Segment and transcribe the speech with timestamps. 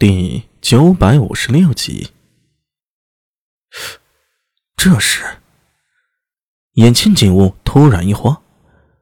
[0.00, 2.08] 第九百五十六集。
[4.74, 5.22] 这时，
[6.76, 8.40] 眼前景物突然一花，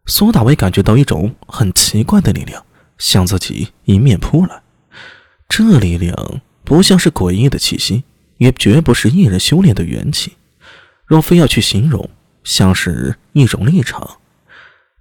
[0.07, 2.67] 苏大伟感觉到一种很奇怪的力量
[2.99, 4.61] 向自己迎面扑来。
[5.49, 8.03] 这力量不像是诡异的气息，
[8.39, 10.37] 也绝不是一人修炼的元气。
[11.07, 12.11] 若非要去形容，
[12.43, 14.19] 像是一种立场。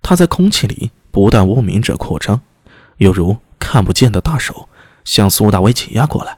[0.03, 2.39] 它在空气里不断无名着扩张，
[2.97, 4.69] 犹如看不见的大手。
[5.07, 6.37] 向苏大伟挤压过来，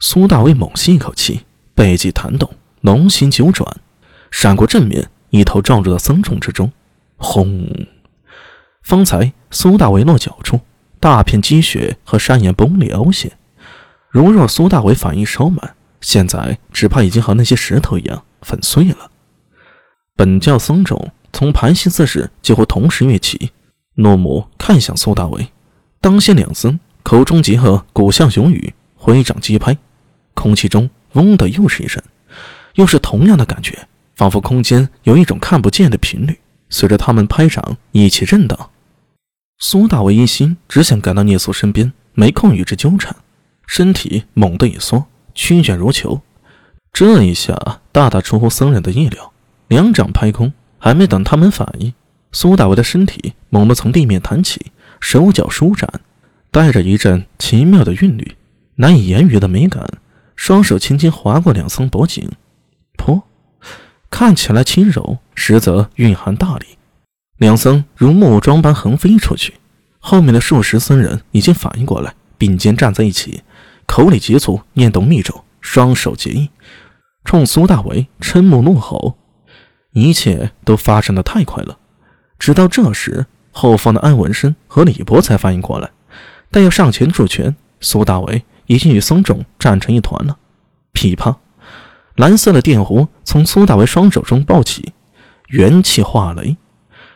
[0.00, 1.42] 苏大伟猛吸一口气，
[1.72, 3.76] 背脊弹动，龙形九转，
[4.32, 6.72] 闪过正面，一头撞入了僧众之中。
[7.16, 7.86] 轰！
[8.82, 10.60] 方才苏大伟落脚处，
[10.98, 13.30] 大片积雪和山岩崩裂凹陷。
[14.10, 19.12] 如若苏大伟反应稍慢，现在只怕已经和那些石头一样粉碎了。
[20.16, 23.52] 本教僧众从盘膝姿势几乎同时跃起，
[23.94, 25.52] 怒目看向苏大伟，
[26.00, 26.80] 当先两僧。
[27.08, 29.74] 口中结合古象雄语，挥掌击拍，
[30.34, 32.02] 空气中嗡的又是一声，
[32.74, 36.38] 又是同样的感觉，仿佛空间有一种看不见的频率，
[36.68, 38.68] 随着他们拍掌一起震荡。
[39.58, 43.16] 苏大为一心只想赶到聂苏身边，没空与之纠缠，
[43.66, 46.20] 身体猛地一缩，曲卷如球。
[46.92, 49.32] 这一下大大出乎僧人的意料，
[49.68, 51.94] 两掌拍空，还没等他们反应，
[52.32, 54.66] 苏大为的身体猛地从地面弹起，
[55.00, 55.88] 手脚舒展。
[56.58, 58.36] 带着一阵奇妙的韵律，
[58.74, 59.88] 难以言喻的美感，
[60.34, 62.28] 双手轻轻划过两僧脖颈，
[62.96, 63.22] 噗，
[64.10, 66.66] 看起来轻柔，实则蕴含大力。
[67.36, 69.54] 两僧如木桩般横飞出去，
[70.00, 73.44] 后面的数十僧人已经反应过来，并肩站在一起，
[73.86, 76.48] 口里急促念动密咒，双手结印，
[77.24, 79.16] 冲苏大为嗔目怒吼。
[79.92, 81.78] 一切都发生的太快了，
[82.36, 85.88] 直到这时，后方的安文生和李博才反应过来。
[86.50, 90.38] 但要上前助拳，苏大伟已经与僧众战成一团了。
[90.92, 91.38] 噼啪，
[92.16, 94.92] 蓝色的电弧从苏大伟双手中爆起，
[95.48, 96.56] 元气化雷，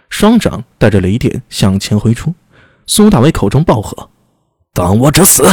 [0.09, 2.35] 双掌带着雷电向前挥出。
[2.87, 4.11] 苏大伟口中暴喝
[4.75, 5.45] ：“挡我者死！”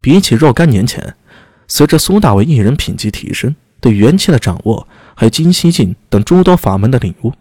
[0.00, 1.14] 比起若干年前，
[1.68, 7.32] 随着苏大伟一人品级提升，对元气的掌握，还有金西镜等诸多法门的领悟，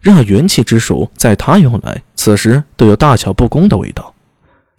[0.00, 4.09] 任何元气之术在他用来，此时都有大巧不工的味道。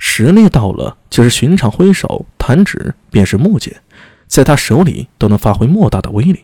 [0.04, 3.82] 实力到了，就是寻常挥手弹指便是木剑，
[4.26, 6.44] 在他手里都能发挥莫大的威力。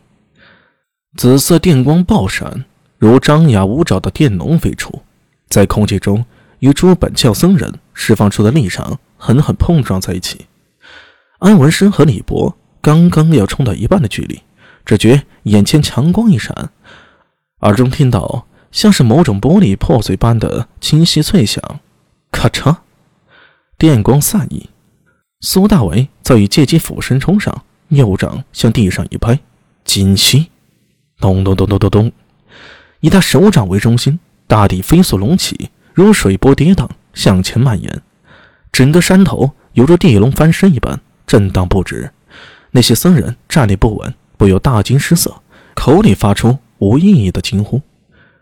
[1.16, 2.64] 紫色电光爆闪，
[2.98, 5.02] 如张牙舞爪的电龙飞出，
[5.48, 6.24] 在空气中
[6.60, 10.46] 与诸本教僧人释放出的力场狠狠碰撞在一起。
[11.40, 14.40] 安文生和李博刚刚要冲到一半的距离，
[14.84, 16.70] 只觉眼前强光一闪，
[17.62, 21.80] 耳中听到像是某种玻璃破碎般的清晰脆响，
[22.30, 22.76] 咔嚓。
[23.78, 24.68] 电光散逸，
[25.40, 29.38] 苏大伟早已借机俯身冲上，右掌向地上一拍，
[29.84, 30.48] 紧吸，
[31.20, 32.12] 咚咚咚咚咚咚，
[32.98, 34.18] 以他手掌为中心，
[34.48, 38.02] 大地飞速隆起，如水波跌宕，向前蔓延，
[38.72, 42.10] 整个山头犹如地龙翻身一般震荡不止。
[42.72, 45.40] 那些僧人站立不稳，不由大惊失色，
[45.76, 47.80] 口里发出无意义的惊呼。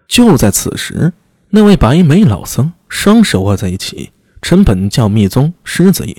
[0.08, 1.12] 就在此时，
[1.50, 4.12] 那位白眉老僧双手握在一起。
[4.46, 6.16] 成本教密宗狮子印，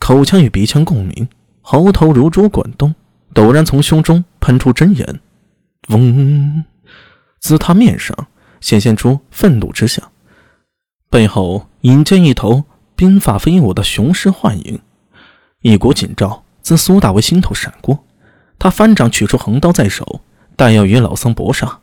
[0.00, 1.28] 口腔与鼻腔共鸣，
[1.60, 2.92] 喉头如珠滚动，
[3.32, 5.20] 陡然从胸中喷出真言，
[5.90, 6.64] 嗡！
[7.38, 8.26] 自他面上
[8.60, 10.10] 显现出愤怒之相，
[11.08, 12.64] 背后引见一头
[12.96, 14.80] 鬓发飞舞的雄狮幻影，
[15.62, 18.04] 一股紧照自苏大为心头闪过，
[18.58, 20.22] 他翻掌取出横刀在手，
[20.56, 21.78] 待要与老僧搏杀。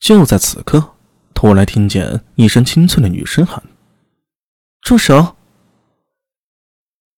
[0.00, 0.94] 就在此刻，
[1.32, 3.62] 突然听见一声清脆的女声喊。
[4.82, 5.39] 住手！